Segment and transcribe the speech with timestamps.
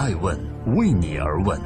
[0.00, 0.34] 爱问
[0.78, 1.60] 为你而问。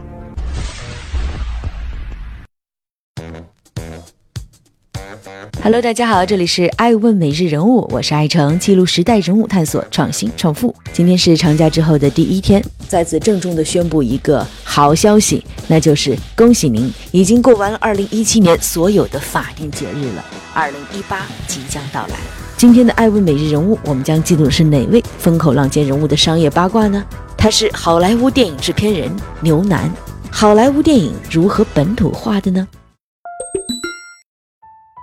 [5.63, 10.75] Hello，大家好，这里是爱问每日人物，我是爱成，记录时代人物，探索创新创富。
[10.93, 22.17] 今天是长假之后的第一天，在此郑重的宣布一个好消息，那就是恭喜您已经过完了二零一七年所有的法定节日了，二零一八即将到来。
[22.57, 27.05] 今天的爱问每日人物，我们将记录的是哪位风口浪尖人物的商业八卦呢？
[27.45, 29.95] 他是好莱坞电影制片人牛楠。
[30.33, 32.67] 好莱坞电影如何本土化的呢？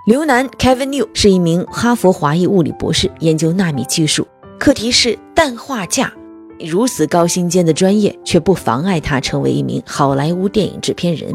[0.08, 4.26] 刘楠 Kevin New 是一名哈佛华裔物理博士，研究纳米技术，
[4.58, 6.12] 课题是氮化镓。
[6.58, 11.32] 如此高薪尖的专业，却不妨碍他成为一名好莱坞电影制片人。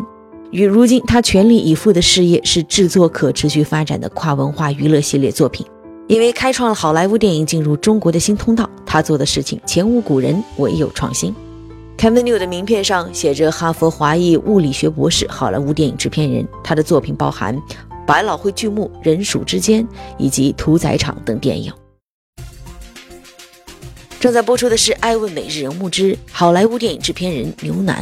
[0.52, 5.66] 与如今他全力以赴的事业是制作可持续发展的跨文化娱乐系列作品。
[6.08, 11.36] 因为开创了好莱坞电影进入中国的新通道，他做的事情前无古人，唯有创新。
[11.98, 16.48] Kevin New 的名片上写着哈佛华裔物理学博士、好莱坞电影制片人。
[16.64, 17.60] 他的作品包含。
[18.06, 19.84] 百老汇剧目《人鼠之间》
[20.18, 21.70] 以及《屠宰场》等电影。
[24.18, 28.02] 正在播出的是《爱问每日人物之好莱坞电影制片人牛楠》。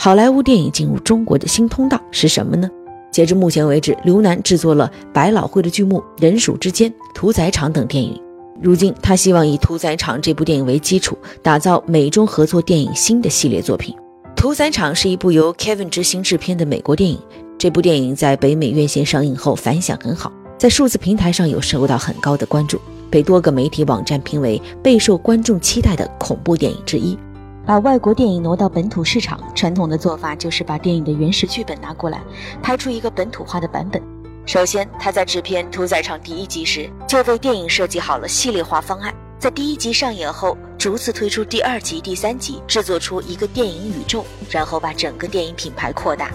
[0.00, 2.70] 好莱坞电影进入中国的新通道是什么呢？
[3.12, 8.18] 截至目前为止，刘楠制作了百老汇的剧目《人鼠之间》《屠宰场》等电影。
[8.62, 13.94] 如今，他希望以《屠宰场》这部电影为基础，打造美中合作电影新的系列作品。
[14.34, 17.18] 《屠宰场》是一部由 Kevin 执行制片的美国电影。
[17.58, 27.16] 这部电影在北美院线上映后反响很好，在数字平台上有受到很高的关注，被多个媒体网站评为备受观众期待的恐怖电影之一。
[27.64, 32.20] 把外国电影挪到本土市场，传统的做法就是把电影的原始剧本拿过来，
[32.60, 34.02] 拍出一个本土化的版本。
[34.44, 46.32] 首先，他在制片《屠宰场》第一集时，就为电影设计好了系列化方案，在第一集上演后，逐次推出第二集、第三集，制作出一个电影宇宙，然后把整个电影品牌扩大。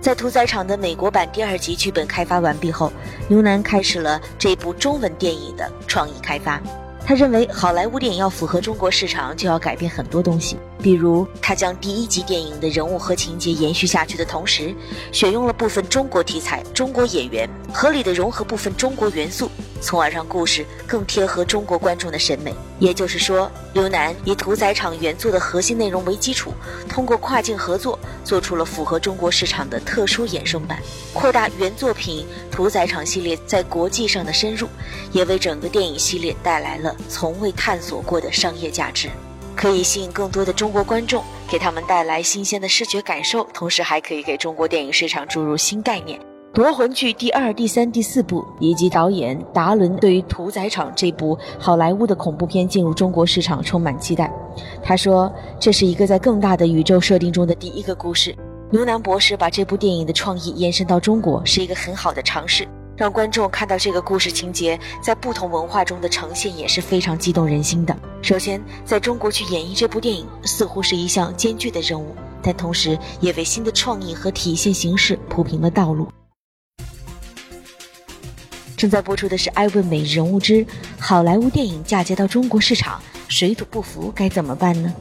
[0.00, 2.90] 在屠宰场的美国版第二集剧本开发完毕后，
[3.28, 6.58] 牛楠开始了这部中文电影的创意开发。
[7.04, 10.56] 他认为，好莱坞电影要符合中国市场，就要改变很多东西。
[10.82, 14.74] 比如，他将第一集电影的人物和情节延续下去的同时，
[15.12, 19.48] 选用了部分中国题材、中国演员，合理的融合部分中国元素。
[19.80, 22.54] 从而让故事更贴合中国观众的审美。
[22.78, 26.52] 也就是说，刘楠以屠宰场原作的核心内容为基础，
[26.88, 30.78] 通过跨境合作，做出了符合中国市场的特殊衍生版，
[31.12, 34.68] 扩大原作品屠宰场系列在国际上的深入，
[35.10, 39.08] 也为整个电影系列带来了从未探索过的商业价值，
[39.62, 46.18] 可以吸引更多的中国观众，给他们带来新鲜的视觉感受，同时还可以给中国电影市场注入新概念。
[46.52, 54.28] 夺魂剧第二、第三、第四部，以及导演达伦对于《屠宰场》这部好莱坞的恐怖片进入中国市场充满期待。
[54.82, 58.34] 他说：“这是一个在更大的宇宙设定中的第一个故事。”
[58.68, 62.66] 牛楠博士把这部电影的创意延伸到中国，是一个很好的尝试，
[63.02, 67.92] 让观众看到这个故事情节在不同文化中的呈现也是非常激动人心的。
[68.22, 76.06] 首先，在中国去演绎这部电影似乎是一项艰巨的任务，但同时也为新的创意和体现形式铺平了道路。
[78.76, 80.64] 正在播出的是《艾问美人物之
[80.96, 84.94] 好莱坞电影嫁接到中国市场，水土不服该怎么办呢？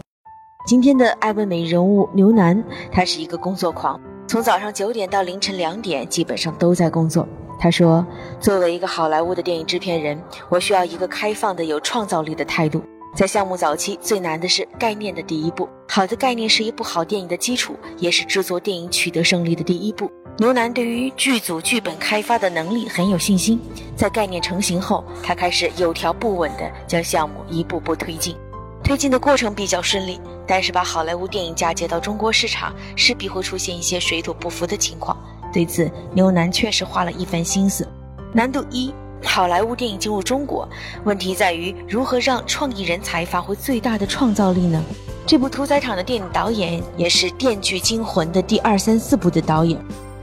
[0.65, 7.27] 今天的艾问美人物牛楠，他是一个工作狂，从早上九点到凌晨两点，基本上都在工作。
[7.61, 8.03] 他说
[8.41, 12.83] ：“作为一个好莱坞的电影制片人，我需要一个开放的、有创造力的态度。
[13.15, 15.69] 在项目早期，最难的是概念的第一步。
[15.87, 23.61] 好的概念是一部好电影的基础，也是制作电影取得胜利的第一步。”牛楠对于剧组剧本开发的能力很有信心，
[23.95, 28.35] 在概念成型后，他开始有条不紊地将项目一步步推进。
[28.83, 35.15] 推进的过程比较顺利，但是把好莱坞电影嫁接到中国市场，势必会出现一些水土不服的情况。
[35.51, 37.87] 对此，牛楠确实花了一番心思。
[38.33, 40.67] 难度一：好莱坞电影进入中国，
[41.03, 44.81] 问题在于如何让创意人才发挥最大的创造力呢？
[45.25, 49.79] 这部屠宰场的电影导演也是《电锯惊魂》的第二、三、四部的导演。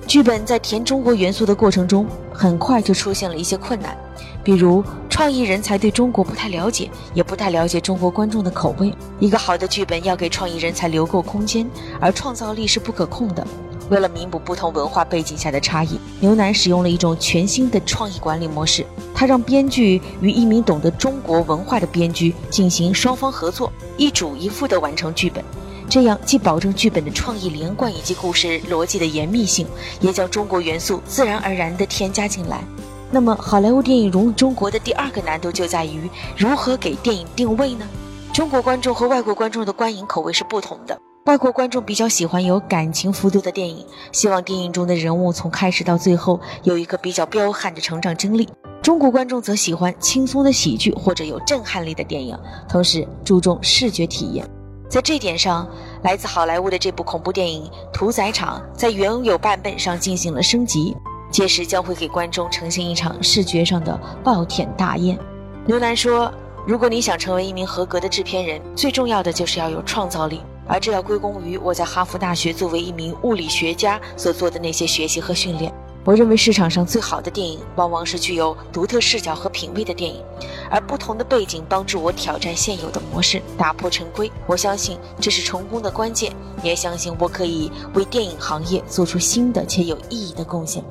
[0.07, 3.97] 剧本在填中国元素的过程中，很快就出现了一些困难，
[4.43, 8.93] 比如创意人才对中国不太了解，也不太了解中国观众的口味。
[9.21, 11.69] 一个好的剧本要给创意人才留够空间，
[12.01, 13.47] 而创造力是不可控的。
[13.91, 25.43] 为了弥补不同文化背景下的差异，牛楠使用了一种全新的创意管理模式，他让编剧与一名懂得中国文化的编剧进行双方合作，一主一副地完成剧本。
[25.89, 29.67] 这样既保证剧本的创意连贯以及故事逻辑的严密性，
[30.01, 32.63] 也将中国元素自然而然地添加进来。
[33.11, 37.89] 那么，好莱坞电影融入中国的第二个难度就在于如何给电影定位呢？
[38.35, 48.49] 中国观众和外国观众的观影口味是不同的，外国观众比较喜欢有感情幅度的电影，希望电影中的人物从开始到最后有一个比较彪悍的成长经历。
[48.81, 52.35] 中国观众则喜欢轻松的喜剧或者有震撼力的电影，
[52.67, 54.49] 同时注重视觉体验。
[54.89, 55.69] 在这点上，
[56.01, 60.97] 来自好莱坞的这部恐怖电影《屠宰场》在原有版本上进行了升级，
[61.31, 65.19] 届时将会给观众呈现一场视觉上的暴殄大宴。
[65.67, 66.33] 牛楠说
[66.67, 75.73] ：“如果你想成为一名合格的制片人，最重要的就是要有创造力。”而这要归功于我在哈佛大学作为一名物理学家所做的那些学习和训练。
[76.05, 80.23] 我认为市场上最好的电影，往往是具有独特视角和品味的电影，
[80.71, 84.31] 而不同的背景帮助我挑战现有的模式，打破陈规。
[84.47, 86.33] 我相信这是成功的关键，
[86.63, 90.83] 也相信我可以为电影行业做出新的且有意义的贡献。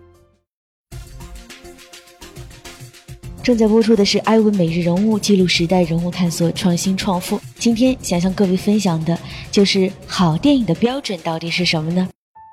[3.47, 7.39] 正在播出的是艾文每日人物，记录时代人物，探索创新创富。
[7.55, 9.17] 今天想向各位分享的
[9.49, 12.09] 就是好电影的标准到底是什么呢？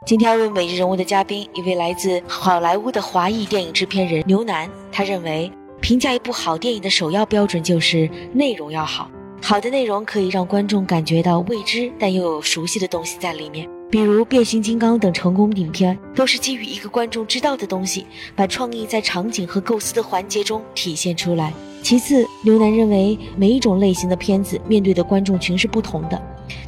[0.07, 4.71] 今天艾文每日人物的嘉宾，一位来自好莱坞的华裔电影制片人牛楠。
[4.93, 5.51] 他认为，
[5.81, 9.11] 评价一部好电影的首要标准就是内容要好。
[9.43, 13.69] 好的内容可以让观众感觉到未知但又有熟悉的东西在里面。
[13.95, 18.05] 比如变形金刚等成功影片，都是基于一个观众知道的东西，
[18.35, 21.55] 把创意在场景和构思的环节中体现出来。
[21.81, 26.21] 其次，刘楠认为每一种类型的片子面对的观众群是不同的，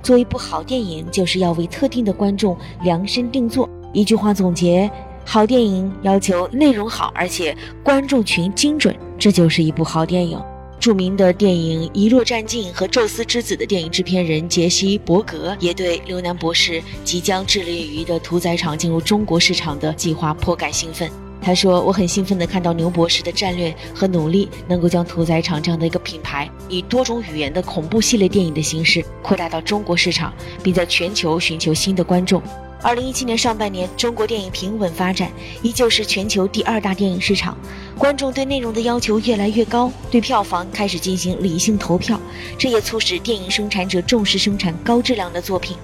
[0.05, 3.69] 做一部好电影就是要为特定的观众量身定做。
[3.93, 4.89] 一句话总结：
[5.25, 10.41] 好电影要求内容好，而且观众群精准，这就是一部好电影。
[10.87, 21.26] 著名的电影《遗落战境》和《宙斯之子》的电影制片人杰西·伯格也对刘南博士即将致力于的屠宰场进入中国市场的计划颇感兴奋。
[21.47, 32.43] 他说：“我很兴奋地看到牛博士的战略和努力，能够将屠宰场这样的一个品牌，以多种语言的恐怖系列电影的形式扩大到中国市场，并在全球寻求新的观众。”
[32.83, 35.31] 二零一七年上半年，中国电影平稳发展，
[35.63, 37.57] 依旧是全球第二大电影市场。
[37.97, 42.21] 观众对内容的要求越来越高，对票房开始进行理性投票，
[42.59, 45.77] 这也促使电影生产者重视生产高质量的作品。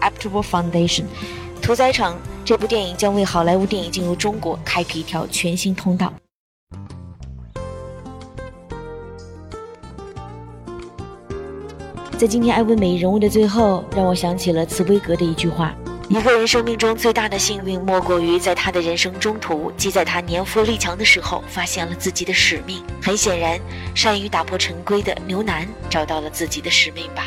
[0.00, 1.02] Afterworld Foundation，
[1.62, 2.14] 《屠宰场》
[2.46, 6.12] 这部电影将为好莱坞电影进入中国开辟一条全新通道。
[12.16, 15.74] 在今天艾薇美人物的最后，让我想起了茨威格的一句话。
[16.08, 22.80] 一个人生命中最大的幸运，莫过于在他的人生中途，即在他年富力强的时候，发现了自己的使命。
[23.02, 23.58] 很显然，
[23.92, 27.26] 善于打破陈规的牛腩找到了自己的使命吧。